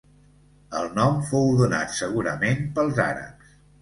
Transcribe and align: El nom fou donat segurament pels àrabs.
El 0.77 0.87
nom 0.95 1.21
fou 1.33 1.45
donat 1.59 1.93
segurament 1.99 2.65
pels 2.79 3.03
àrabs. 3.05 3.53